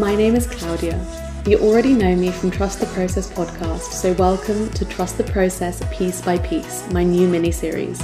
My 0.00 0.14
name 0.14 0.34
is 0.34 0.46
Claudia. 0.46 0.98
You 1.44 1.58
already 1.58 1.92
know 1.92 2.16
me 2.16 2.30
from 2.30 2.50
Trust 2.50 2.80
the 2.80 2.86
Process 2.86 3.30
podcast, 3.30 3.92
so 3.92 4.14
welcome 4.14 4.70
to 4.70 4.86
Trust 4.86 5.18
the 5.18 5.24
Process 5.24 5.82
Piece 5.92 6.22
by 6.22 6.38
Piece, 6.38 6.90
my 6.90 7.04
new 7.04 7.28
mini 7.28 7.52
series. 7.52 8.02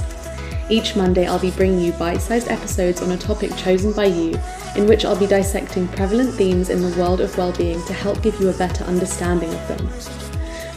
Each 0.69 0.95
Monday, 0.95 1.25
I'll 1.25 1.39
be 1.39 1.49
bringing 1.49 1.79
you 1.79 1.93
bite 1.93 2.21
sized 2.21 2.49
episodes 2.49 3.01
on 3.01 3.09
a 3.09 3.17
topic 3.17 3.49
chosen 3.55 3.93
by 3.93 4.05
you, 4.05 4.39
in 4.75 4.85
which 4.85 5.05
I'll 5.05 5.17
be 5.17 5.25
dissecting 5.25 5.87
prevalent 5.87 6.35
themes 6.35 6.69
in 6.69 6.83
the 6.83 6.95
world 6.99 7.19
of 7.19 7.35
well-being 7.35 7.83
to 7.85 7.93
help 7.93 8.21
give 8.21 8.39
you 8.39 8.49
a 8.49 8.57
better 8.59 8.83
understanding 8.83 9.51
of 9.51 9.67
them. 9.67 9.87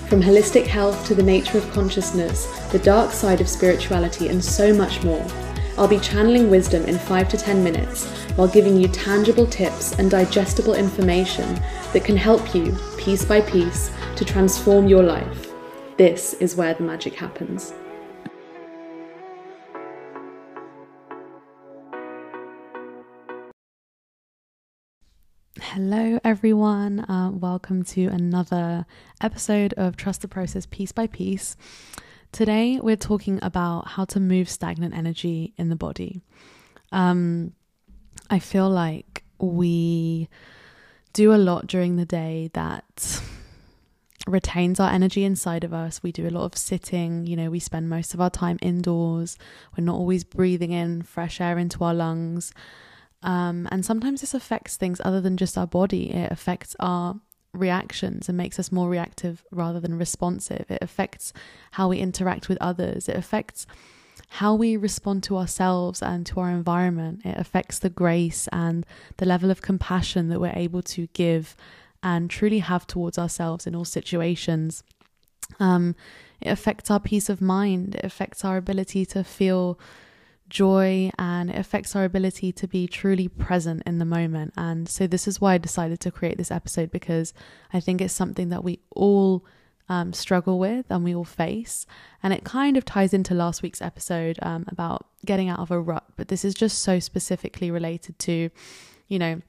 From 0.09 0.23
holistic 0.23 0.66
health 0.66 1.06
to 1.06 1.14
the 1.14 1.23
nature 1.23 1.59
of 1.59 1.70
consciousness, 1.73 2.46
the 2.73 2.78
dark 2.78 3.12
side 3.12 3.42
of 3.42 3.48
spirituality, 3.48 4.28
and 4.28 4.42
so 4.42 4.73
much 4.73 5.04
more. 5.04 5.26
I'll 5.76 5.87
be 5.87 6.00
channeling 6.00 6.48
wisdom 6.48 6.84
in 6.84 6.98
5 6.98 7.28
to 7.28 7.37
10 7.37 7.62
minutes 7.62 8.06
while 8.40 8.48
giving 8.48 8.74
you 8.74 8.88
tangible 8.88 9.46
tips 9.46 9.92
and 9.98 10.10
digestible 10.10 10.72
information 10.72 11.62
that 11.92 12.02
can 12.02 12.16
help 12.16 12.54
you, 12.54 12.74
piece 12.96 13.22
by 13.22 13.38
piece, 13.38 13.90
to 14.16 14.24
transform 14.24 14.88
your 14.88 15.02
life. 15.02 15.52
This 15.98 16.32
is 16.32 16.56
where 16.56 16.72
the 16.72 16.82
magic 16.82 17.12
happens. 17.12 17.74
Hello, 25.60 26.18
everyone. 26.24 27.00
Uh, 27.00 27.32
welcome 27.34 27.84
to 27.84 28.06
another 28.06 28.86
episode 29.20 29.74
of 29.74 29.98
Trust 29.98 30.22
the 30.22 30.28
Process 30.28 30.65
Piece 30.65 30.93
by 30.93 31.06
Piece. 31.06 31.59
Today, 32.32 32.80
we're 32.82 32.96
talking 32.96 33.38
about 33.43 33.88
how 33.88 34.06
to 34.06 34.18
move 34.18 34.48
stagnant 34.48 34.95
energy 34.95 35.52
in 35.59 35.68
the 35.68 35.76
body. 35.76 36.22
Um, 36.90 37.52
I 38.30 38.38
feel 38.38 38.70
like 38.70 39.24
we 39.38 40.28
do 41.12 41.34
a 41.34 41.36
lot 41.36 41.66
during 41.66 41.96
the 41.96 42.06
day 42.06 42.50
that 42.54 43.20
retains 44.28 44.78
our 44.78 44.90
energy 44.90 45.24
inside 45.24 45.64
of 45.64 45.74
us. 45.74 46.02
We 46.02 46.12
do 46.12 46.28
a 46.28 46.30
lot 46.30 46.45
of 46.45 46.56
sitting, 46.56 47.26
you 47.26 47.34
know, 47.34 47.50
we 47.50 47.59
spend 47.59 47.90
most 47.90 48.14
of 48.14 48.20
our 48.20 48.30
time 48.30 48.59
indoors. 48.62 49.37
We're 49.76 49.84
not 49.84 49.96
always 49.96 50.22
breathing 50.22 50.70
in 50.70 51.02
fresh 51.02 51.40
air 51.40 51.59
into 51.59 51.82
our 51.82 51.95
lungs. 51.95 52.52
Um, 53.22 53.68
and 53.72 53.84
sometimes 53.84 54.20
this 54.20 54.32
affects 54.32 54.76
things 54.76 55.00
other 55.04 55.20
than 55.20 55.37
just 55.37 55.59
our 55.59 55.66
body. 55.66 56.12
It 56.12 56.30
affects 56.30 56.76
our 56.78 57.16
reactions 57.52 58.28
and 58.28 58.38
makes 58.38 58.60
us 58.60 58.70
more 58.70 58.88
reactive 58.88 59.44
rather 59.50 59.80
than 59.80 59.98
responsive. 59.98 60.66
It 60.68 60.78
affects 60.80 61.32
how 61.72 61.88
we 61.88 61.98
interact 61.98 62.48
with 62.48 62.59
others. 62.60 63.09
It 63.09 63.16
affects 63.16 63.66
how 64.34 64.54
we 64.54 64.76
respond 64.76 65.25
to 65.25 65.36
ourselves 65.36 66.00
and 66.00 66.25
to 66.25 66.38
our 66.38 66.50
environment. 66.50 67.20
It 67.25 67.36
affects 67.36 67.81
the 67.81 67.91
grace 67.91 68.48
and 68.53 68.87
the 69.16 69.26
level 69.26 69.50
of 69.50 69.60
compassion 69.60 70.28
that 70.28 70.41
we're 70.41 70.53
able 70.54 70.82
to 70.82 71.09
give 71.09 71.56
and 72.00 72.31
truly 72.31 72.60
have 72.60 72.87
towards 72.87 73.19
ourselves 73.19 73.66
in 73.66 73.75
all 73.75 73.84
situations. 73.84 74.84
Um, 75.59 75.97
it 76.41 76.48
affects 76.48 76.92
our 76.92 77.00
peace 77.00 77.28
of 77.28 77.41
mind. 77.41 77.97
It 77.97 78.04
affects 78.04 78.44
our 78.44 78.56
ability 78.56 79.04
to 79.06 79.25
feel 79.25 79.81
joy 80.48 81.10
and 81.19 81.50
it 81.50 81.56
affects 81.56 81.97
our 81.97 82.04
ability 82.04 82.53
to 82.53 82.69
be 82.69 82.87
truly 82.87 83.26
present 83.26 83.82
in 83.84 83.98
the 83.98 84.04
moment. 84.04 84.54
And 84.56 84.88
so, 84.88 85.09
this 85.09 85.26
is 85.26 85.41
why 85.41 85.54
I 85.54 85.59
decided 85.59 85.98
to 86.00 86.12
create 86.12 86.38
this 86.38 86.53
episode 86.53 86.92
because 86.92 87.34
I 87.72 87.81
think 87.81 88.00
it's 88.00 88.15
something 88.15 88.48
that 88.50 88.62
we 88.62 88.78
all 88.91 89.44
um, 89.91 90.12
struggle 90.12 90.59
with 90.59 90.87
and 90.88 91.05
we 91.05 91.15
all 91.15 91.25
face. 91.25 91.84
And 92.22 92.33
it 92.33 92.44
kind 92.44 92.77
of 92.77 92.84
ties 92.84 93.12
into 93.12 93.34
last 93.34 93.62
week's 93.62 93.83
episode 93.83 94.39
um, 94.41 94.65
about 94.69 95.06
getting 95.27 95.51
out 95.51 95.59
of 95.59 95.71
a 95.71 95.81
rut, 95.81 96.05
but 96.17 96.28
this 96.28 96.45
is 96.45 96.55
just 96.55 96.78
so 96.78 97.01
specifically 97.01 97.71
related 97.71 98.19
to, 98.21 98.50
you 99.09 99.19
know, 99.19 99.43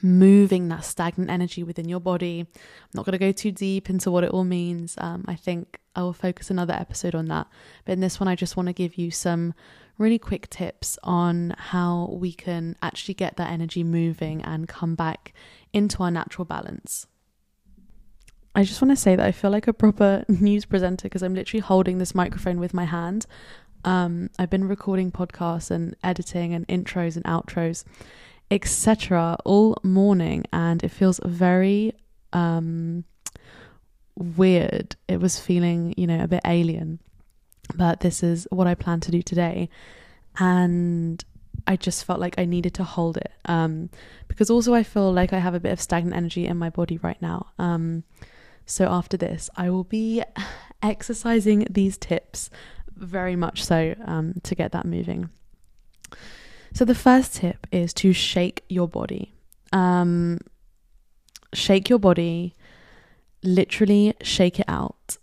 moving 0.00 0.68
that 0.68 0.84
stagnant 0.84 1.28
energy 1.30 1.62
within 1.62 1.88
your 1.88 2.00
body. 2.00 2.40
I'm 2.40 2.90
not 2.94 3.04
going 3.04 3.12
to 3.12 3.18
go 3.18 3.32
too 3.32 3.50
deep 3.50 3.90
into 3.90 4.10
what 4.10 4.24
it 4.24 4.30
all 4.30 4.44
means. 4.44 4.94
Um, 4.98 5.24
I 5.26 5.34
think 5.34 5.80
I 5.96 6.02
will 6.02 6.12
focus 6.12 6.50
another 6.50 6.74
episode 6.74 7.14
on 7.14 7.26
that. 7.26 7.48
But 7.84 7.92
in 7.92 8.00
this 8.00 8.20
one, 8.20 8.28
I 8.28 8.36
just 8.36 8.56
want 8.56 8.68
to 8.68 8.72
give 8.72 8.96
you 8.96 9.10
some 9.10 9.54
really 9.98 10.18
quick 10.18 10.48
tips 10.50 10.98
on 11.02 11.54
how 11.58 12.10
we 12.12 12.32
can 12.32 12.76
actually 12.80 13.14
get 13.14 13.36
that 13.36 13.50
energy 13.50 13.82
moving 13.82 14.42
and 14.42 14.68
come 14.68 14.94
back 14.94 15.32
into 15.72 16.02
our 16.02 16.10
natural 16.10 16.44
balance. 16.44 17.06
I 18.54 18.62
just 18.62 18.80
want 18.80 18.92
to 18.92 18.96
say 18.96 19.16
that 19.16 19.26
I 19.26 19.32
feel 19.32 19.50
like 19.50 19.66
a 19.66 19.72
proper 19.72 20.24
news 20.28 20.64
presenter 20.64 21.04
because 21.04 21.22
I'm 21.22 21.34
literally 21.34 21.60
holding 21.60 21.98
this 21.98 22.14
microphone 22.14 22.60
with 22.60 22.74
my 22.74 22.84
hand. 22.84 23.26
Um, 23.84 24.30
I've 24.38 24.50
been 24.50 24.68
recording 24.68 25.12
podcasts 25.12 25.70
and 25.70 25.94
editing 26.02 26.54
and 26.54 26.66
intros 26.68 27.16
and 27.16 27.24
outros, 27.24 27.84
etc., 28.50 29.36
all 29.44 29.76
morning, 29.82 30.44
and 30.52 30.82
it 30.82 30.90
feels 30.90 31.20
very 31.24 31.92
um, 32.32 33.04
weird. 34.16 34.96
It 35.08 35.20
was 35.20 35.38
feeling, 35.38 35.94
you 35.96 36.06
know, 36.06 36.22
a 36.22 36.28
bit 36.28 36.40
alien 36.46 37.00
but 37.74 38.00
this 38.00 38.22
is 38.22 38.46
what 38.50 38.66
I 38.66 38.74
plan 38.74 39.00
to 39.00 39.10
do 39.10 39.22
today. 39.22 39.68
And 40.38 41.24
I 41.66 41.76
just 41.76 42.04
felt 42.04 42.20
like 42.20 42.34
I 42.38 42.44
needed 42.44 42.74
to 42.74 42.84
hold 42.84 43.16
it. 43.16 43.32
Um, 43.46 43.90
because 44.28 44.50
also 44.50 44.74
I 44.74 44.82
feel 44.82 45.12
like 45.12 45.32
I 45.32 45.38
have 45.38 45.54
a 45.54 45.60
bit 45.60 45.72
of 45.72 45.80
stagnant 45.80 46.16
energy 46.16 46.46
in 46.46 46.56
my 46.56 46.70
body 46.70 46.98
right 46.98 47.20
now. 47.22 47.46
Um, 47.58 48.04
so 48.66 48.86
after 48.86 49.16
this, 49.16 49.50
I 49.56 49.70
will 49.70 49.84
be 49.84 50.22
exercising 50.82 51.66
these 51.70 51.96
tips 51.96 52.50
very 52.96 53.36
much 53.36 53.64
so 53.64 53.94
um, 54.04 54.34
to 54.42 54.54
get 54.54 54.72
that 54.72 54.84
moving. 54.84 55.30
So 56.72 56.84
the 56.84 56.94
first 56.94 57.36
tip 57.36 57.66
is 57.70 57.92
to 57.94 58.12
shake 58.12 58.64
your 58.68 58.88
body. 58.88 59.32
Um, 59.72 60.38
shake 61.52 61.88
your 61.88 61.98
body, 61.98 62.54
literally 63.42 64.14
shake 64.22 64.58
it 64.58 64.66
out. 64.68 65.18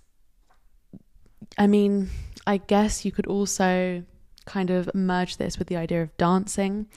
I 1.58 1.68
mean, 1.68 2.10
I 2.48 2.58
guess 2.58 3.06
you 3.06 3.12
could 3.12 3.28
also 3.28 4.04
kind 4.46 4.70
of 4.70 4.90
merge 4.96 5.38
this 5.38 5.60
with 5.60 5.68
the 5.68 5.78
idea 5.78 6.02
of 6.02 6.16
dancing, 6.18 6.88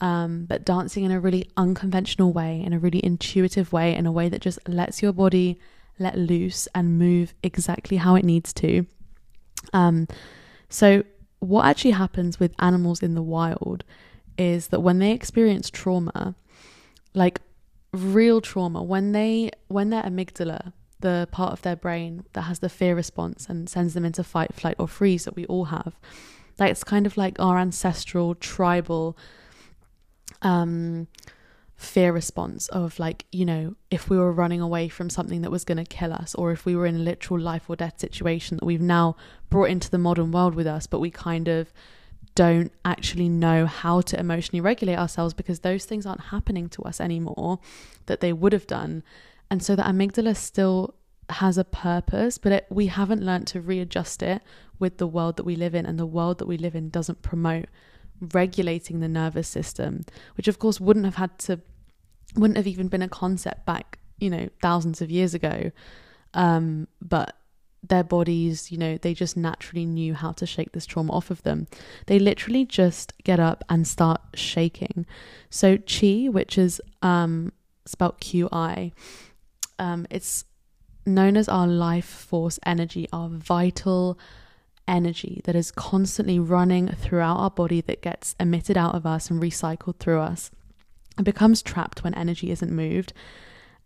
um, 0.00 0.46
but 0.46 0.64
dancing 0.64 1.04
in 1.04 1.10
a 1.10 1.20
really 1.20 1.48
unconventional 1.56 2.32
way, 2.32 2.60
in 2.60 2.72
a 2.72 2.78
really 2.78 3.04
intuitive 3.04 3.72
way, 3.72 3.94
in 3.94 4.06
a 4.06 4.12
way 4.12 4.28
that 4.28 4.40
just 4.40 4.58
lets 4.68 5.02
your 5.02 5.12
body 5.12 5.58
let 5.98 6.16
loose 6.16 6.66
and 6.74 6.98
move 6.98 7.34
exactly 7.42 7.96
how 7.96 8.14
it 8.14 8.24
needs 8.24 8.52
to. 8.54 8.86
Um, 9.72 10.08
so, 10.68 11.04
what 11.38 11.66
actually 11.66 11.92
happens 11.92 12.40
with 12.40 12.54
animals 12.58 13.02
in 13.02 13.14
the 13.14 13.22
wild 13.22 13.84
is 14.38 14.68
that 14.68 14.80
when 14.80 14.98
they 14.98 15.12
experience 15.12 15.70
trauma, 15.70 16.34
like 17.14 17.40
real 17.92 18.40
trauma, 18.40 18.82
when 18.82 19.12
they 19.12 19.50
when 19.68 19.90
their 19.90 20.02
amygdala 20.02 20.72
the 21.00 21.28
part 21.30 21.52
of 21.52 21.60
their 21.60 21.76
brain 21.76 22.24
that 22.32 22.42
has 22.42 22.60
the 22.60 22.68
fear 22.68 22.96
response 22.96 23.46
and 23.48 23.68
sends 23.68 23.92
them 23.92 24.06
into 24.06 24.24
fight, 24.24 24.54
flight, 24.54 24.74
or 24.78 24.88
freeze 24.88 25.24
that 25.24 25.36
we 25.36 25.44
all 25.46 25.66
have. 25.66 25.94
It's 26.58 26.82
kind 26.82 27.04
of 27.04 27.18
like 27.18 27.38
our 27.38 27.58
ancestral 27.58 28.34
tribal 28.34 29.14
um, 30.40 31.08
fear 31.76 32.12
response 32.12 32.68
of 32.68 32.98
like, 32.98 33.24
you 33.32 33.44
know, 33.44 33.74
if 33.90 34.08
we 34.08 34.16
were 34.16 34.32
running 34.32 34.60
away 34.60 34.88
from 34.88 35.10
something 35.10 35.42
that 35.42 35.50
was 35.50 35.64
going 35.64 35.78
to 35.78 35.84
kill 35.84 36.12
us, 36.12 36.34
or 36.34 36.52
if 36.52 36.64
we 36.64 36.76
were 36.76 36.86
in 36.86 36.96
a 36.96 37.00
literal 37.00 37.40
life 37.40 37.68
or 37.68 37.76
death 37.76 37.98
situation 37.98 38.56
that 38.56 38.64
we've 38.64 38.80
now 38.80 39.16
brought 39.50 39.70
into 39.70 39.90
the 39.90 39.98
modern 39.98 40.30
world 40.30 40.54
with 40.54 40.66
us, 40.66 40.86
but 40.86 41.00
we 41.00 41.10
kind 41.10 41.48
of 41.48 41.72
don't 42.34 42.72
actually 42.84 43.28
know 43.28 43.66
how 43.66 44.00
to 44.00 44.18
emotionally 44.18 44.60
regulate 44.60 44.96
ourselves 44.96 45.34
because 45.34 45.60
those 45.60 45.84
things 45.84 46.06
aren't 46.06 46.20
happening 46.20 46.68
to 46.68 46.82
us 46.82 47.00
anymore 47.00 47.60
that 48.06 48.20
they 48.20 48.32
would 48.32 48.52
have 48.52 48.66
done 48.66 49.04
and 49.50 49.62
so 49.62 49.76
the 49.76 49.82
amygdala 49.82 50.36
still 50.36 50.94
has 51.30 51.56
a 51.56 51.64
purpose, 51.64 52.38
but 52.38 52.52
it, 52.52 52.66
we 52.70 52.88
haven't 52.88 53.22
learned 53.22 53.46
to 53.48 53.60
readjust 53.60 54.22
it 54.22 54.42
with 54.78 54.98
the 54.98 55.06
world 55.06 55.36
that 55.36 55.46
we 55.46 55.56
live 55.56 55.74
in. 55.74 55.86
And 55.86 55.98
the 55.98 56.06
world 56.06 56.38
that 56.38 56.48
we 56.48 56.56
live 56.56 56.74
in 56.74 56.90
doesn't 56.90 57.22
promote 57.22 57.66
regulating 58.20 59.00
the 59.00 59.08
nervous 59.08 59.48
system, 59.48 60.04
which 60.36 60.48
of 60.48 60.58
course 60.58 60.80
wouldn't 60.80 61.04
have 61.04 61.16
had 61.16 61.38
to, 61.40 61.60
wouldn't 62.36 62.56
have 62.56 62.66
even 62.66 62.88
been 62.88 63.02
a 63.02 63.08
concept 63.08 63.64
back, 63.66 63.98
you 64.18 64.30
know, 64.30 64.48
thousands 64.62 65.00
of 65.00 65.10
years 65.10 65.34
ago. 65.34 65.70
Um, 66.32 66.88
but 67.00 67.36
their 67.88 68.04
bodies, 68.04 68.72
you 68.72 68.78
know, 68.78 68.96
they 68.96 69.14
just 69.14 69.36
naturally 69.36 69.84
knew 69.84 70.14
how 70.14 70.32
to 70.32 70.46
shake 70.46 70.72
this 70.72 70.86
trauma 70.86 71.12
off 71.12 71.30
of 71.30 71.42
them. 71.42 71.66
They 72.06 72.18
literally 72.18 72.64
just 72.64 73.12
get 73.24 73.38
up 73.38 73.64
and 73.68 73.86
start 73.86 74.20
shaking. 74.34 75.06
So, 75.50 75.78
chi, 75.78 76.28
which 76.30 76.56
is 76.56 76.80
um, 77.02 77.52
spelled 77.84 78.20
Q 78.20 78.48
I, 78.52 78.92
um, 79.78 80.06
it's 80.10 80.44
known 81.06 81.36
as 81.36 81.48
our 81.48 81.66
life 81.66 82.06
force 82.06 82.58
energy, 82.64 83.08
our 83.12 83.28
vital 83.28 84.18
energy 84.86 85.40
that 85.44 85.56
is 85.56 85.70
constantly 85.70 86.38
running 86.38 86.88
throughout 86.88 87.36
our 87.36 87.50
body 87.50 87.80
that 87.82 88.02
gets 88.02 88.34
emitted 88.38 88.76
out 88.76 88.94
of 88.94 89.06
us 89.06 89.30
and 89.30 89.42
recycled 89.42 89.98
through 89.98 90.20
us. 90.20 90.50
It 91.18 91.24
becomes 91.24 91.62
trapped 91.62 92.02
when 92.02 92.14
energy 92.14 92.50
isn't 92.50 92.72
moved 92.72 93.12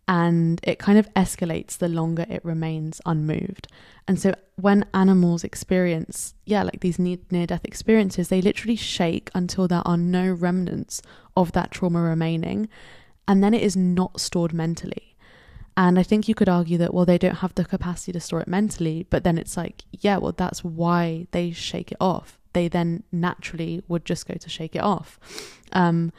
and 0.07 0.59
it 0.63 0.79
kind 0.79 0.97
of 0.97 1.13
escalates 1.13 1.77
the 1.77 1.87
longer 1.87 2.25
it 2.27 2.43
remains 2.43 2.99
unmoved. 3.05 3.67
And 4.07 4.19
so 4.19 4.33
when 4.55 4.85
animals 4.91 5.43
experience, 5.43 6.33
yeah, 6.45 6.63
like 6.63 6.79
these 6.79 6.97
near 6.97 7.17
death 7.45 7.63
experiences, 7.63 8.29
they 8.29 8.41
literally 8.41 8.75
shake 8.75 9.29
until 9.35 9.67
there 9.67 9.83
are 9.85 9.97
no 9.97 10.31
remnants 10.31 11.03
of 11.37 11.51
that 11.51 11.69
trauma 11.69 12.01
remaining 12.01 12.67
and 13.27 13.43
then 13.43 13.53
it 13.53 13.61
is 13.61 13.77
not 13.77 14.19
stored 14.19 14.51
mentally. 14.51 15.08
And 15.79 15.97
I 15.97 16.03
think 16.03 16.27
you 16.27 16.35
could 16.35 16.49
argue 16.49 16.77
that, 16.79 16.93
well, 16.93 17.05
they 17.05 17.17
don't 17.17 17.37
have 17.37 17.55
the 17.55 17.63
capacity 17.63 18.11
to 18.11 18.19
store 18.19 18.41
it 18.41 18.49
mentally, 18.49 19.05
but 19.09 19.23
then 19.23 19.37
it's 19.37 19.55
like, 19.55 19.85
yeah, 19.93 20.17
well, 20.17 20.33
that's 20.33 20.61
why 20.61 21.25
they 21.31 21.51
shake 21.51 21.93
it 21.93 21.97
off. 22.01 22.37
They 22.51 22.67
then 22.67 23.03
naturally 23.13 23.81
would 23.87 24.03
just 24.03 24.27
go 24.27 24.33
to 24.33 24.49
shake 24.49 24.75
it 24.75 24.81
off. 24.81 25.17
Um, 25.71 26.11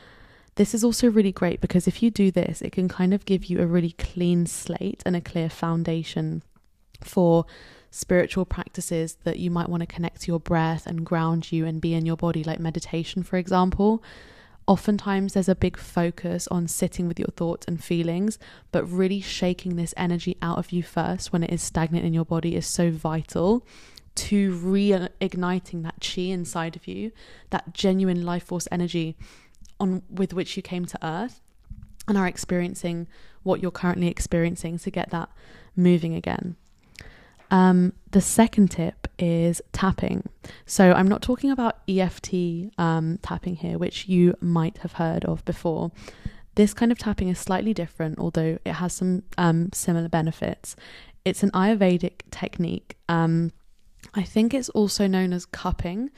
this 0.55 0.73
is 0.73 0.83
also 0.83 1.11
really 1.11 1.31
great 1.31 1.61
because 1.61 1.87
if 1.87 2.03
you 2.03 2.11
do 2.11 2.31
this, 2.31 2.63
it 2.63 2.73
can 2.73 2.89
kind 2.89 3.13
of 3.13 3.27
give 3.27 3.45
you 3.45 3.61
a 3.61 3.67
really 3.67 3.93
clean 3.99 4.47
slate 4.47 5.03
and 5.05 5.15
a 5.15 5.21
clear 5.21 5.51
foundation 5.51 6.43
for 7.03 7.45
spiritual 7.91 8.47
practices 8.47 9.19
that 9.25 9.41
you 9.41 9.51
might 9.51 9.69
want 9.69 9.83
to 9.83 9.87
connect 9.87 10.23
to 10.23 10.29
your 10.29 10.41
breath 10.41 10.87
and 10.87 11.05
ground 11.05 11.53
you 11.53 11.67
and 11.67 11.83
be 11.83 11.93
in 11.93 12.07
your 12.07 12.17
body, 12.17 12.43
like 12.43 12.61
meditation, 12.61 13.23
for 13.23 13.37
example. 13.37 14.03
Oftentimes, 14.67 15.35
there's 15.35 15.49
a 15.49 15.55
big 15.55 15.77
focus 15.77 16.47
on 16.49 16.69
sitting 16.69 17.09
with 17.09 17.19
your 17.19 17.31
thoughts 17.37 17.67
and 17.67 17.83
feelings, 17.83 18.39
but 18.71 18.85
really 18.85 19.21
shaking 19.21 19.77
this 19.77 19.93
energy 19.97 20.37
out 20.41 20.59
of 20.59 20.71
you 20.71 20.83
first 20.83 21.33
when 21.33 21.43
it 21.43 21.53
is 21.53 21.63
stagnant 21.63 22.05
in 22.05 22.15
your 22.15 22.25
body 22.25 22.55
is 22.55 22.67
so 22.67 22.91
vital 22.91 23.67
to 24.15 24.53
reigniting 24.53 25.83
that 25.83 25.95
chi 26.01 26.23
inside 26.23 26.77
of 26.77 26.87
you, 26.87 27.11
that 27.51 27.73
genuine 27.73 28.25
life 28.25 28.45
force 28.45 28.69
energy 28.71 29.17
on 29.79 30.03
with 30.11 30.33
which 30.33 30.57
you 30.57 30.63
came 30.63 30.85
to 30.85 30.99
earth 31.05 31.41
and 32.07 32.19
are 32.19 32.27
experiencing 32.27 33.09
what 33.43 33.61
you're 33.61 33.71
currently 33.71 34.09
experiencing 34.09 34.79
to 34.79 34.91
get 34.91 35.11
that 35.11 35.31
moving 35.75 36.15
again. 36.15 36.57
Um, 37.51 37.93
the 38.13 38.21
second 38.21 38.71
tip 38.71 39.09
is 39.19 39.61
tapping. 39.73 40.29
So 40.67 40.93
I'm 40.93 41.09
not 41.09 41.23
talking 41.23 41.51
about 41.51 41.79
EFT 41.89 42.35
um, 42.79 43.19
tapping 43.23 43.57
here, 43.57 43.79
which 43.79 44.09
you 44.09 44.35
might 44.41 44.79
have 44.79 44.95
heard 44.95 45.25
of 45.25 45.45
before. 45.45 45.91
This 46.55 46.75
kind 46.75 46.91
of 46.91 46.99
tapping 46.99 47.29
is 47.29 47.39
slightly 47.39 47.73
different, 47.73 48.19
although 48.19 48.59
it 48.65 48.73
has 48.73 48.93
some 48.93 49.23
um, 49.39 49.71
similar 49.73 50.09
benefits. 50.09 50.75
It's 51.25 51.43
an 51.43 51.51
Ayurvedic 51.51 52.23
technique. 52.31 52.97
Um, 53.09 53.53
I 54.15 54.23
think 54.23 54.55
it's 54.55 54.69
also 54.71 55.07
known 55.07 55.33
as 55.33 55.47
cupping. 55.47 56.11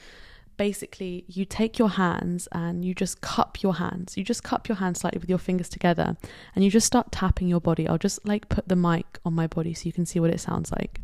Basically, 0.57 1.25
you 1.29 1.45
take 1.45 1.79
your 1.79 1.91
hands 1.91 2.47
and 2.53 2.85
you 2.85 2.95
just 2.95 3.21
cup 3.21 3.63
your 3.63 3.75
hands. 3.75 4.17
You 4.17 4.25
just 4.25 4.43
cup 4.45 4.69
your 4.69 4.77
hands 4.77 5.01
slightly 5.01 5.19
with 5.19 5.29
your 5.29 5.39
fingers 5.39 5.69
together 5.69 6.17
and 6.55 6.65
you 6.65 6.71
just 6.71 6.87
start 6.87 7.11
tapping 7.11 7.49
your 7.49 7.61
body. 7.61 7.89
I'll 7.89 7.99
just 7.99 8.25
like 8.27 8.49
put 8.49 8.69
the 8.69 8.77
mic 8.77 9.19
on 9.25 9.35
my 9.35 9.47
body 9.47 9.75
so 9.75 9.87
you 9.87 9.93
can 9.93 10.07
see 10.07 10.21
what 10.21 10.31
it 10.31 10.41
sounds 10.41 10.71
like. 10.71 11.01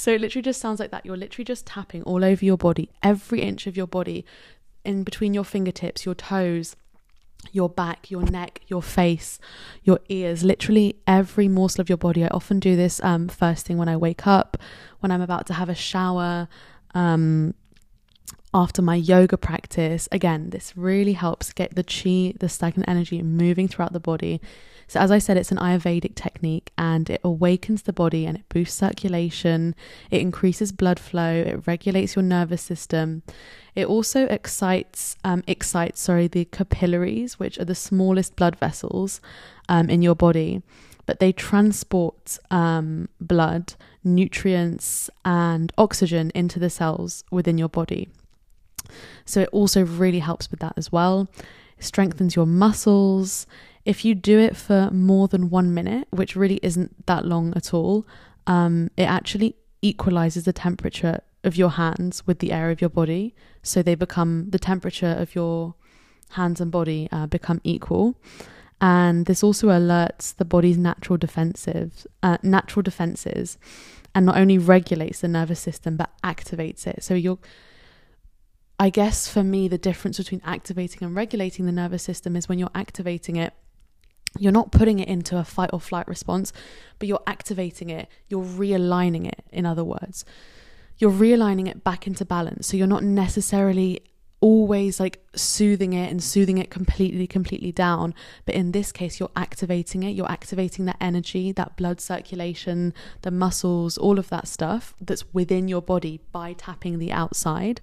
So 0.00 0.12
it 0.12 0.20
literally 0.20 0.42
just 0.42 0.60
sounds 0.60 0.80
like 0.80 0.90
that. 0.90 1.04
You're 1.04 1.16
literally 1.16 1.44
just 1.44 1.66
tapping 1.66 2.02
all 2.04 2.24
over 2.24 2.44
your 2.44 2.56
body, 2.56 2.90
every 3.02 3.42
inch 3.42 3.66
of 3.66 3.76
your 3.76 3.86
body, 3.86 4.24
in 4.84 5.04
between 5.04 5.34
your 5.34 5.44
fingertips, 5.44 6.06
your 6.06 6.14
toes, 6.14 6.74
your 7.52 7.68
back, 7.68 8.10
your 8.10 8.22
neck, 8.22 8.62
your 8.66 8.82
face, 8.82 9.38
your 9.82 10.00
ears, 10.08 10.42
literally 10.42 10.96
every 11.06 11.48
morsel 11.48 11.82
of 11.82 11.88
your 11.88 11.98
body. 11.98 12.24
I 12.24 12.28
often 12.28 12.60
do 12.60 12.76
this 12.76 13.02
um, 13.02 13.28
first 13.28 13.66
thing 13.66 13.76
when 13.76 13.88
I 13.88 13.96
wake 13.96 14.26
up, 14.26 14.56
when 15.00 15.10
I'm 15.10 15.20
about 15.20 15.46
to 15.48 15.54
have 15.54 15.68
a 15.68 15.74
shower, 15.74 16.48
um, 16.94 17.54
after 18.52 18.82
my 18.82 18.96
yoga 18.96 19.36
practice. 19.36 20.08
Again, 20.10 20.50
this 20.50 20.76
really 20.76 21.12
helps 21.12 21.52
get 21.52 21.74
the 21.74 21.84
chi, 21.84 22.34
the 22.38 22.48
stagnant 22.48 22.88
energy 22.88 23.22
moving 23.22 23.68
throughout 23.68 23.92
the 23.92 24.00
body. 24.00 24.40
So, 24.88 24.98
as 24.98 25.12
I 25.12 25.18
said, 25.18 25.36
it's 25.36 25.52
an 25.52 25.58
Ayurvedic 25.58 26.16
technique 26.16 26.72
and 26.76 27.08
it 27.08 27.20
awakens 27.22 27.82
the 27.82 27.92
body 27.92 28.26
and 28.26 28.36
it 28.36 28.48
boosts 28.48 28.76
circulation, 28.76 29.76
it 30.10 30.20
increases 30.20 30.72
blood 30.72 30.98
flow, 30.98 31.32
it 31.32 31.64
regulates 31.64 32.16
your 32.16 32.24
nervous 32.24 32.60
system. 32.60 33.22
It 33.76 33.86
also 33.86 34.26
excites, 34.26 35.16
um, 35.22 35.44
excites, 35.46 36.00
sorry, 36.00 36.26
the 36.26 36.44
capillaries, 36.46 37.38
which 37.38 37.56
are 37.60 37.64
the 37.64 37.74
smallest 37.76 38.34
blood 38.34 38.56
vessels 38.56 39.20
um, 39.68 39.88
in 39.88 40.02
your 40.02 40.16
body, 40.16 40.60
but 41.06 41.20
they 41.20 41.30
transport 41.30 42.38
um, 42.50 43.08
blood, 43.20 43.74
nutrients, 44.02 45.08
and 45.24 45.72
oxygen 45.78 46.32
into 46.34 46.58
the 46.58 46.68
cells 46.68 47.22
within 47.30 47.58
your 47.58 47.68
body. 47.68 48.08
So 49.30 49.42
it 49.42 49.48
also 49.52 49.84
really 49.84 50.18
helps 50.18 50.50
with 50.50 50.60
that 50.60 50.74
as 50.76 50.90
well. 50.90 51.28
It 51.78 51.84
strengthens 51.84 52.36
your 52.36 52.46
muscles. 52.46 53.46
If 53.84 54.04
you 54.04 54.14
do 54.14 54.38
it 54.38 54.56
for 54.56 54.90
more 54.90 55.28
than 55.28 55.50
one 55.50 55.72
minute, 55.72 56.08
which 56.10 56.36
really 56.36 56.60
isn't 56.62 57.06
that 57.06 57.24
long 57.24 57.52
at 57.56 57.72
all, 57.72 58.06
um, 58.46 58.90
it 58.96 59.04
actually 59.04 59.56
equalizes 59.82 60.44
the 60.44 60.52
temperature 60.52 61.20
of 61.44 61.56
your 61.56 61.70
hands 61.70 62.26
with 62.26 62.40
the 62.40 62.52
air 62.52 62.70
of 62.70 62.80
your 62.80 62.90
body. 62.90 63.34
So 63.62 63.82
they 63.82 63.94
become 63.94 64.50
the 64.50 64.58
temperature 64.58 65.16
of 65.18 65.34
your 65.34 65.74
hands 66.30 66.60
and 66.60 66.70
body 66.70 67.08
uh, 67.10 67.26
become 67.26 67.60
equal. 67.64 68.16
And 68.80 69.26
this 69.26 69.42
also 69.42 69.68
alerts 69.68 70.34
the 70.36 70.44
body's 70.44 70.78
natural 70.78 71.18
defensive, 71.18 72.06
uh, 72.22 72.38
natural 72.42 72.82
defenses, 72.82 73.58
and 74.14 74.26
not 74.26 74.36
only 74.36 74.58
regulates 74.58 75.20
the 75.20 75.28
nervous 75.28 75.60
system 75.60 75.96
but 75.96 76.10
activates 76.24 76.86
it. 76.86 77.02
So 77.02 77.14
you're 77.14 77.38
I 78.80 78.88
guess 78.88 79.28
for 79.28 79.44
me, 79.44 79.68
the 79.68 79.76
difference 79.76 80.16
between 80.16 80.40
activating 80.42 81.04
and 81.04 81.14
regulating 81.14 81.66
the 81.66 81.72
nervous 81.72 82.02
system 82.02 82.34
is 82.34 82.48
when 82.48 82.58
you're 82.58 82.70
activating 82.74 83.36
it, 83.36 83.52
you're 84.38 84.52
not 84.52 84.72
putting 84.72 85.00
it 85.00 85.06
into 85.06 85.36
a 85.36 85.44
fight 85.44 85.68
or 85.74 85.80
flight 85.80 86.08
response, 86.08 86.50
but 86.98 87.06
you're 87.06 87.22
activating 87.26 87.90
it, 87.90 88.08
you're 88.28 88.42
realigning 88.42 89.26
it, 89.26 89.44
in 89.52 89.66
other 89.66 89.84
words. 89.84 90.24
You're 90.96 91.10
realigning 91.10 91.68
it 91.68 91.84
back 91.84 92.06
into 92.06 92.24
balance. 92.24 92.68
So 92.68 92.78
you're 92.78 92.86
not 92.86 93.04
necessarily 93.04 94.00
always 94.40 94.98
like 94.98 95.22
soothing 95.36 95.92
it 95.92 96.10
and 96.10 96.22
soothing 96.22 96.56
it 96.56 96.70
completely, 96.70 97.26
completely 97.26 97.72
down. 97.72 98.14
But 98.46 98.54
in 98.54 98.72
this 98.72 98.92
case, 98.92 99.20
you're 99.20 99.30
activating 99.36 100.04
it, 100.04 100.12
you're 100.12 100.30
activating 100.30 100.86
that 100.86 100.96
energy, 101.02 101.52
that 101.52 101.76
blood 101.76 102.00
circulation, 102.00 102.94
the 103.20 103.30
muscles, 103.30 103.98
all 103.98 104.18
of 104.18 104.30
that 104.30 104.48
stuff 104.48 104.94
that's 105.02 105.34
within 105.34 105.68
your 105.68 105.82
body 105.82 106.20
by 106.32 106.54
tapping 106.54 106.98
the 106.98 107.12
outside. 107.12 107.82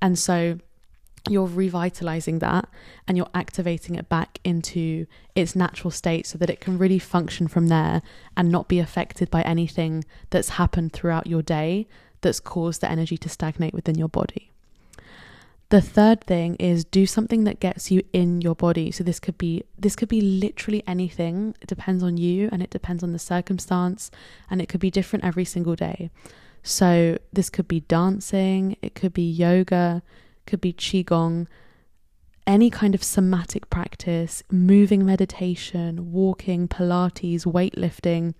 And 0.00 0.18
so 0.18 0.58
you're 1.28 1.46
revitalizing 1.46 2.38
that 2.38 2.68
and 3.06 3.16
you're 3.16 3.28
activating 3.34 3.96
it 3.96 4.08
back 4.08 4.38
into 4.44 5.06
its 5.34 5.54
natural 5.54 5.90
state 5.90 6.26
so 6.26 6.38
that 6.38 6.50
it 6.50 6.60
can 6.60 6.78
really 6.78 6.98
function 6.98 7.48
from 7.48 7.68
there 7.68 8.02
and 8.36 8.50
not 8.50 8.68
be 8.68 8.78
affected 8.78 9.30
by 9.30 9.42
anything 9.42 10.04
that's 10.30 10.50
happened 10.50 10.92
throughout 10.92 11.26
your 11.26 11.42
day 11.42 11.86
that's 12.20 12.40
caused 12.40 12.80
the 12.80 12.90
energy 12.90 13.16
to 13.18 13.28
stagnate 13.28 13.74
within 13.74 13.96
your 13.96 14.08
body. 14.08 14.50
The 15.70 15.82
third 15.82 16.22
thing 16.22 16.54
is 16.54 16.86
do 16.86 17.04
something 17.04 17.44
that 17.44 17.60
gets 17.60 17.90
you 17.90 18.02
in 18.14 18.40
your 18.40 18.54
body. 18.54 18.90
So 18.90 19.04
this 19.04 19.20
could 19.20 19.36
be 19.36 19.64
this 19.78 19.96
could 19.96 20.08
be 20.08 20.22
literally 20.22 20.82
anything. 20.86 21.54
It 21.60 21.68
depends 21.68 22.02
on 22.02 22.16
you 22.16 22.48
and 22.50 22.62
it 22.62 22.70
depends 22.70 23.02
on 23.02 23.12
the 23.12 23.18
circumstance 23.18 24.10
and 24.48 24.62
it 24.62 24.68
could 24.70 24.80
be 24.80 24.90
different 24.90 25.26
every 25.26 25.44
single 25.44 25.76
day. 25.76 26.10
So 26.62 27.18
this 27.32 27.50
could 27.50 27.68
be 27.68 27.80
dancing, 27.80 28.76
it 28.82 28.94
could 28.94 29.12
be 29.12 29.28
yoga, 29.28 30.02
could 30.46 30.60
be 30.60 30.72
qigong, 30.72 31.46
any 32.46 32.70
kind 32.70 32.94
of 32.94 33.04
somatic 33.04 33.68
practice, 33.68 34.42
moving 34.50 35.04
meditation, 35.04 36.12
walking, 36.12 36.66
pilates, 36.66 37.44
weightlifting, 37.44 38.34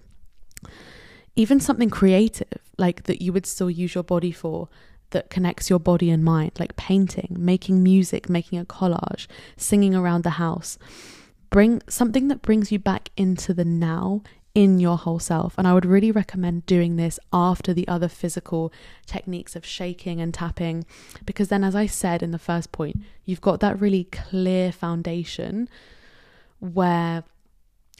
even 1.36 1.60
something 1.60 1.90
creative 1.90 2.58
like 2.78 3.04
that 3.04 3.22
you 3.22 3.32
would 3.32 3.46
still 3.46 3.70
use 3.70 3.94
your 3.94 4.04
body 4.04 4.32
for 4.32 4.68
that 5.10 5.30
connects 5.30 5.70
your 5.70 5.78
body 5.78 6.10
and 6.10 6.24
mind, 6.24 6.52
like 6.58 6.76
painting, 6.76 7.36
making 7.38 7.82
music, 7.82 8.28
making 8.28 8.58
a 8.58 8.64
collage, 8.64 9.26
singing 9.56 9.94
around 9.94 10.24
the 10.24 10.30
house. 10.30 10.78
Bring 11.50 11.80
something 11.88 12.28
that 12.28 12.42
brings 12.42 12.70
you 12.70 12.78
back 12.78 13.10
into 13.16 13.54
the 13.54 13.64
now, 13.64 14.22
in 14.58 14.80
your 14.80 14.98
whole 14.98 15.20
self. 15.20 15.54
And 15.56 15.68
I 15.68 15.72
would 15.72 15.86
really 15.86 16.10
recommend 16.10 16.66
doing 16.66 16.96
this 16.96 17.20
after 17.32 17.72
the 17.72 17.86
other 17.86 18.08
physical 18.08 18.72
techniques 19.06 19.54
of 19.54 19.64
shaking 19.64 20.20
and 20.20 20.34
tapping, 20.34 20.84
because 21.24 21.46
then, 21.46 21.62
as 21.62 21.76
I 21.76 21.86
said 21.86 22.24
in 22.24 22.32
the 22.32 22.40
first 22.40 22.72
point, 22.72 22.96
you've 23.24 23.40
got 23.40 23.60
that 23.60 23.80
really 23.80 24.08
clear 24.10 24.72
foundation 24.72 25.68
where 26.58 27.22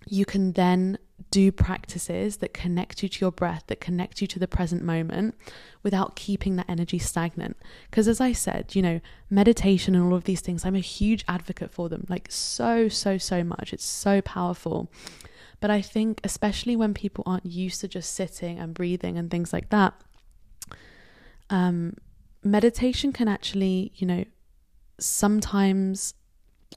you 0.08 0.24
can 0.24 0.50
then 0.54 0.98
do 1.30 1.52
practices 1.52 2.38
that 2.38 2.52
connect 2.52 3.04
you 3.04 3.08
to 3.08 3.20
your 3.20 3.30
breath, 3.30 3.62
that 3.68 3.80
connect 3.80 4.20
you 4.20 4.26
to 4.26 4.40
the 4.40 4.48
present 4.48 4.82
moment 4.82 5.36
without 5.84 6.16
keeping 6.16 6.56
that 6.56 6.68
energy 6.68 6.98
stagnant. 6.98 7.56
Because, 7.88 8.08
as 8.08 8.20
I 8.20 8.32
said, 8.32 8.74
you 8.74 8.82
know, 8.82 9.00
meditation 9.30 9.94
and 9.94 10.02
all 10.02 10.16
of 10.16 10.24
these 10.24 10.40
things, 10.40 10.64
I'm 10.64 10.74
a 10.74 10.80
huge 10.80 11.24
advocate 11.28 11.70
for 11.70 11.88
them, 11.88 12.04
like 12.08 12.26
so, 12.32 12.88
so, 12.88 13.16
so 13.16 13.44
much. 13.44 13.72
It's 13.72 13.84
so 13.84 14.20
powerful. 14.22 14.90
But 15.60 15.70
I 15.70 15.82
think, 15.82 16.20
especially 16.24 16.76
when 16.76 16.94
people 16.94 17.24
aren't 17.26 17.46
used 17.46 17.80
to 17.80 17.88
just 17.88 18.14
sitting 18.14 18.58
and 18.58 18.74
breathing 18.74 19.18
and 19.18 19.30
things 19.30 19.52
like 19.52 19.70
that, 19.70 19.94
um, 21.50 21.94
meditation 22.44 23.12
can 23.12 23.28
actually, 23.28 23.92
you 23.96 24.06
know, 24.06 24.24
sometimes 24.98 26.14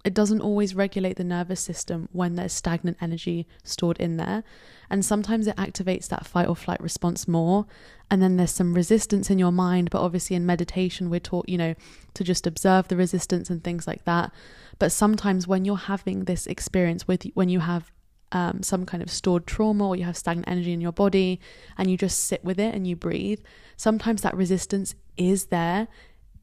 it 0.03 0.13
doesn't 0.13 0.41
always 0.41 0.73
regulate 0.73 1.17
the 1.17 1.23
nervous 1.23 1.59
system 1.59 2.07
when 2.11 2.35
there's 2.35 2.53
stagnant 2.53 2.97
energy 3.01 3.47
stored 3.63 3.97
in 3.99 4.17
there. 4.17 4.43
And 4.89 5.05
sometimes 5.05 5.47
it 5.47 5.55
activates 5.57 6.07
that 6.07 6.25
fight 6.25 6.47
or 6.47 6.55
flight 6.55 6.81
response 6.81 7.27
more. 7.27 7.65
And 8.09 8.21
then 8.21 8.37
there's 8.37 8.51
some 8.51 8.73
resistance 8.73 9.29
in 9.29 9.37
your 9.37 9.51
mind. 9.51 9.89
But 9.89 10.01
obviously, 10.01 10.35
in 10.35 10.45
meditation, 10.45 11.09
we're 11.09 11.19
taught, 11.19 11.47
you 11.47 11.57
know, 11.57 11.75
to 12.15 12.23
just 12.23 12.47
observe 12.47 12.87
the 12.87 12.97
resistance 12.97 13.49
and 13.49 13.63
things 13.63 13.85
like 13.85 14.05
that. 14.05 14.31
But 14.79 14.91
sometimes 14.91 15.47
when 15.47 15.65
you're 15.65 15.77
having 15.77 16.23
this 16.23 16.47
experience 16.47 17.07
with, 17.07 17.25
when 17.35 17.49
you 17.49 17.59
have 17.59 17.91
um, 18.31 18.63
some 18.63 18.85
kind 18.85 19.03
of 19.03 19.11
stored 19.11 19.45
trauma 19.45 19.87
or 19.87 19.95
you 19.95 20.03
have 20.03 20.17
stagnant 20.17 20.47
energy 20.47 20.73
in 20.73 20.81
your 20.81 20.91
body 20.91 21.39
and 21.77 21.89
you 21.89 21.97
just 21.97 22.23
sit 22.23 22.43
with 22.43 22.59
it 22.59 22.73
and 22.73 22.87
you 22.87 22.95
breathe, 22.95 23.39
sometimes 23.77 24.21
that 24.21 24.35
resistance 24.35 24.95
is 25.17 25.45
there 25.45 25.87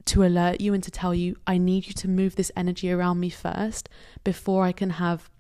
to 0.07 0.25
alert 0.25 0.61
you 0.61 0.73
and 0.73 0.83
to 0.83 0.91
tell 0.91 1.15
you, 1.15 1.37
I 1.47 1.59
need 1.59 1.87
you 1.87 1.93
to 1.95 2.09
move 2.09 2.37
this 2.37 2.51
energy 2.57 2.91
around 2.91 3.21
me 3.21 3.31
first 3.31 3.89
before 4.25 4.65
I 4.65 4.73
can 4.73 4.91
have 4.91 5.31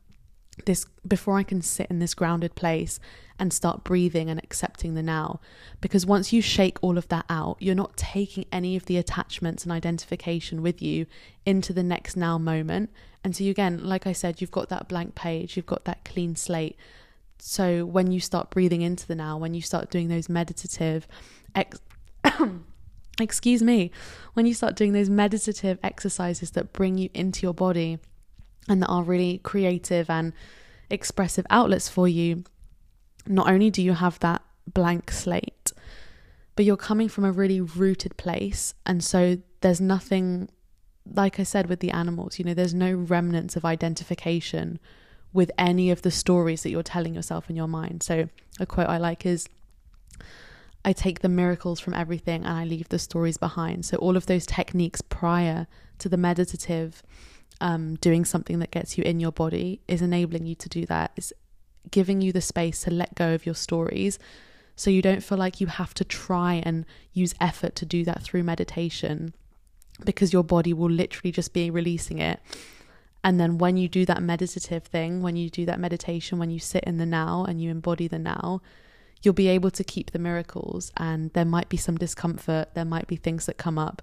this, 0.64 0.86
before 1.06 1.38
I 1.38 1.42
can 1.42 1.62
sit 1.62 1.88
in 1.90 1.98
this 1.98 2.14
grounded 2.14 2.54
place 2.54 3.00
and 3.38 3.52
start 3.52 3.84
breathing 3.84 4.28
and 4.28 4.42
accepting 4.42 4.94
the 4.94 5.02
now. 5.02 5.40
Because 5.80 6.04
once 6.04 6.32
you 6.32 6.42
shake 6.42 6.78
all 6.82 6.98
of 6.98 7.08
that 7.08 7.24
out, 7.30 7.56
you're 7.60 7.74
not 7.74 7.96
taking 7.96 8.46
any 8.50 8.76
of 8.76 8.86
the 8.86 8.96
attachments 8.96 9.62
and 9.62 9.72
identification 9.72 10.62
with 10.62 10.82
you 10.82 11.06
into 11.46 11.72
the 11.72 11.82
next 11.82 12.16
now 12.16 12.38
moment. 12.38 12.90
And 13.22 13.36
so, 13.36 13.44
again, 13.44 13.84
like 13.84 14.06
I 14.06 14.12
said, 14.12 14.40
you've 14.40 14.50
got 14.50 14.68
that 14.70 14.88
blank 14.88 15.14
page, 15.14 15.56
you've 15.56 15.66
got 15.66 15.84
that 15.84 16.04
clean 16.04 16.36
slate. 16.36 16.76
So, 17.38 17.84
when 17.84 18.10
you 18.10 18.20
start 18.20 18.50
breathing 18.50 18.82
into 18.82 19.06
the 19.06 19.14
now, 19.14 19.38
when 19.38 19.54
you 19.54 19.62
start 19.62 19.90
doing 19.90 20.08
those 20.08 20.28
meditative 20.28 21.06
ex- 21.54 21.80
excuse 23.20 23.62
me, 23.62 23.90
when 24.34 24.46
you 24.46 24.54
start 24.54 24.76
doing 24.76 24.92
those 24.92 25.08
meditative 25.08 25.78
exercises 25.82 26.52
that 26.52 26.72
bring 26.72 26.98
you 26.98 27.10
into 27.14 27.42
your 27.42 27.54
body 27.54 27.98
and 28.68 28.82
that 28.82 28.88
are 28.88 29.02
really 29.02 29.38
creative 29.38 30.10
and 30.10 30.32
expressive 30.90 31.46
outlets 31.50 31.88
for 31.88 32.08
you, 32.08 32.44
not 33.26 33.48
only 33.48 33.70
do 33.70 33.82
you 33.82 33.94
have 33.94 34.18
that 34.20 34.42
blank 34.66 35.10
slate, 35.10 35.72
but 36.56 36.64
you're 36.64 36.76
coming 36.76 37.08
from 37.08 37.24
a 37.24 37.32
really 37.32 37.60
rooted 37.60 38.16
place. 38.16 38.74
And 38.84 39.02
so 39.02 39.38
there's 39.60 39.80
nothing, 39.80 40.48
like 41.10 41.38
I 41.38 41.42
said 41.42 41.68
with 41.68 41.80
the 41.80 41.90
animals, 41.90 42.38
you 42.38 42.44
know, 42.44 42.54
there's 42.54 42.74
no 42.74 42.94
remnants 42.94 43.56
of 43.56 43.64
identification 43.64 44.78
with 45.32 45.50
any 45.58 45.90
of 45.90 46.02
the 46.02 46.10
stories 46.10 46.62
that 46.62 46.70
you're 46.70 46.82
telling 46.82 47.14
yourself 47.14 47.50
in 47.50 47.56
your 47.56 47.68
mind. 47.68 48.02
So 48.02 48.28
a 48.58 48.66
quote 48.66 48.88
I 48.88 48.98
like 48.98 49.26
is, 49.26 49.48
I 50.84 50.92
take 50.92 51.20
the 51.20 51.28
miracles 51.28 51.80
from 51.80 51.94
everything 51.94 52.44
and 52.44 52.54
I 52.54 52.64
leave 52.64 52.88
the 52.88 52.98
stories 52.98 53.36
behind. 53.36 53.84
So, 53.84 53.96
all 53.98 54.16
of 54.16 54.26
those 54.26 54.46
techniques 54.46 55.00
prior 55.00 55.66
to 55.98 56.08
the 56.08 56.16
meditative 56.16 57.02
um, 57.60 57.96
doing 57.96 58.24
something 58.24 58.58
that 58.60 58.70
gets 58.70 58.96
you 58.96 59.04
in 59.04 59.20
your 59.20 59.32
body 59.32 59.80
is 59.88 60.02
enabling 60.02 60.46
you 60.46 60.54
to 60.56 60.68
do 60.68 60.86
that, 60.86 61.12
is 61.16 61.32
giving 61.90 62.20
you 62.20 62.32
the 62.32 62.40
space 62.40 62.82
to 62.82 62.90
let 62.90 63.14
go 63.14 63.34
of 63.34 63.46
your 63.46 63.54
stories. 63.54 64.18
So, 64.76 64.90
you 64.90 65.02
don't 65.02 65.22
feel 65.22 65.38
like 65.38 65.60
you 65.60 65.66
have 65.66 65.92
to 65.94 66.04
try 66.04 66.62
and 66.64 66.86
use 67.12 67.34
effort 67.40 67.74
to 67.76 67.86
do 67.86 68.04
that 68.04 68.22
through 68.22 68.44
meditation 68.44 69.34
because 70.04 70.32
your 70.32 70.44
body 70.44 70.72
will 70.72 70.90
literally 70.90 71.32
just 71.32 71.52
be 71.52 71.68
releasing 71.68 72.18
it. 72.18 72.40
And 73.24 73.40
then, 73.40 73.58
when 73.58 73.76
you 73.76 73.88
do 73.88 74.06
that 74.06 74.22
meditative 74.22 74.84
thing, 74.84 75.20
when 75.20 75.34
you 75.34 75.50
do 75.50 75.66
that 75.66 75.80
meditation, 75.80 76.38
when 76.38 76.50
you 76.50 76.60
sit 76.60 76.84
in 76.84 76.98
the 76.98 77.06
now 77.06 77.44
and 77.48 77.60
you 77.60 77.70
embody 77.70 78.06
the 78.06 78.20
now, 78.20 78.60
you'll 79.22 79.34
be 79.34 79.48
able 79.48 79.70
to 79.70 79.84
keep 79.84 80.10
the 80.10 80.18
miracles 80.18 80.92
and 80.96 81.32
there 81.32 81.44
might 81.44 81.68
be 81.68 81.76
some 81.76 81.96
discomfort, 81.96 82.74
there 82.74 82.84
might 82.84 83.08
be 83.08 83.16
things 83.16 83.46
that 83.46 83.56
come 83.56 83.78
up, 83.78 84.02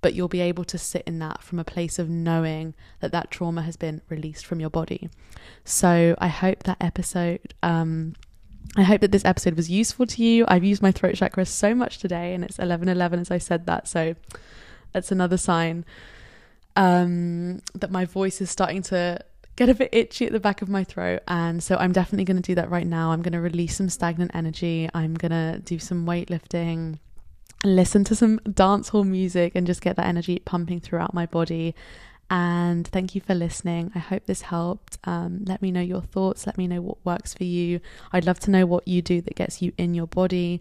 but 0.00 0.14
you'll 0.14 0.28
be 0.28 0.40
able 0.40 0.64
to 0.64 0.78
sit 0.78 1.02
in 1.06 1.18
that 1.18 1.42
from 1.42 1.58
a 1.58 1.64
place 1.64 1.98
of 1.98 2.08
knowing 2.08 2.74
that 3.00 3.12
that 3.12 3.30
trauma 3.30 3.62
has 3.62 3.76
been 3.76 4.00
released 4.08 4.46
from 4.46 4.60
your 4.60 4.70
body. 4.70 5.10
So 5.64 6.14
I 6.18 6.28
hope 6.28 6.64
that 6.64 6.76
episode 6.80 7.54
um 7.62 8.14
I 8.76 8.82
hope 8.82 9.00
that 9.00 9.12
this 9.12 9.24
episode 9.24 9.56
was 9.56 9.70
useful 9.70 10.06
to 10.06 10.22
you. 10.22 10.44
I've 10.46 10.62
used 10.62 10.82
my 10.82 10.92
throat 10.92 11.14
chakra 11.14 11.46
so 11.46 11.74
much 11.74 11.98
today 11.98 12.34
and 12.34 12.44
it's 12.44 12.58
11:11 12.58 13.20
as 13.20 13.30
I 13.30 13.38
said 13.38 13.66
that. 13.66 13.88
So 13.88 14.14
that's 14.92 15.10
another 15.10 15.36
sign 15.36 15.84
um 16.76 17.60
that 17.74 17.90
my 17.90 18.04
voice 18.04 18.40
is 18.40 18.50
starting 18.50 18.82
to 18.82 19.18
get 19.58 19.68
a 19.68 19.74
bit 19.74 19.88
itchy 19.92 20.24
at 20.24 20.30
the 20.30 20.38
back 20.38 20.62
of 20.62 20.68
my 20.68 20.84
throat. 20.84 21.20
And 21.26 21.60
so 21.60 21.74
I'm 21.76 21.90
definitely 21.90 22.24
going 22.24 22.36
to 22.36 22.42
do 22.42 22.54
that 22.54 22.70
right 22.70 22.86
now. 22.86 23.10
I'm 23.10 23.22
going 23.22 23.32
to 23.32 23.40
release 23.40 23.76
some 23.76 23.88
stagnant 23.88 24.30
energy. 24.32 24.88
I'm 24.94 25.14
going 25.14 25.32
to 25.32 25.60
do 25.64 25.80
some 25.80 26.06
weightlifting, 26.06 27.00
listen 27.64 28.04
to 28.04 28.14
some 28.14 28.38
dancehall 28.40 29.06
music, 29.06 29.52
and 29.54 29.66
just 29.66 29.80
get 29.80 29.96
that 29.96 30.06
energy 30.06 30.40
pumping 30.44 30.80
throughout 30.80 31.14
my 31.14 31.26
body. 31.26 31.74
And 32.30 32.86
thank 32.86 33.14
you 33.14 33.22
for 33.22 33.34
listening. 33.34 33.90
I 33.94 34.00
hope 34.00 34.26
this 34.26 34.42
helped. 34.42 34.98
Um, 35.04 35.44
let 35.46 35.62
me 35.62 35.70
know 35.70 35.80
your 35.80 36.02
thoughts. 36.02 36.46
Let 36.46 36.58
me 36.58 36.66
know 36.66 36.82
what 36.82 36.98
works 37.04 37.32
for 37.32 37.44
you. 37.44 37.80
I'd 38.12 38.26
love 38.26 38.38
to 38.40 38.50
know 38.50 38.66
what 38.66 38.86
you 38.86 39.00
do 39.00 39.22
that 39.22 39.34
gets 39.34 39.62
you 39.62 39.72
in 39.78 39.94
your 39.94 40.06
body 40.06 40.60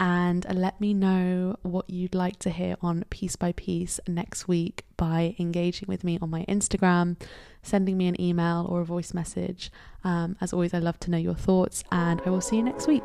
and 0.00 0.46
let 0.54 0.80
me 0.80 0.94
know 0.94 1.56
what 1.60 1.88
you'd 1.90 2.14
like 2.14 2.38
to 2.38 2.48
hear 2.48 2.76
on 2.80 3.04
Piece 3.10 3.36
by 3.36 3.52
Piece 3.52 4.00
next 4.08 4.48
week 4.48 4.84
by 4.96 5.36
engaging 5.38 5.86
with 5.88 6.02
me 6.02 6.18
on 6.22 6.30
my 6.30 6.46
Instagram, 6.48 7.20
sending 7.62 7.98
me 7.98 8.08
an 8.08 8.18
email 8.18 8.66
or 8.70 8.80
a 8.80 8.84
voice 8.84 9.12
message. 9.12 9.70
Um, 10.02 10.36
as 10.40 10.54
always, 10.54 10.72
I 10.72 10.78
love 10.78 10.98
to 11.00 11.10
know 11.10 11.18
your 11.18 11.34
thoughts, 11.34 11.84
and 11.92 12.22
I 12.24 12.30
will 12.30 12.40
see 12.40 12.56
you 12.56 12.62
next 12.62 12.88
week. 12.88 13.04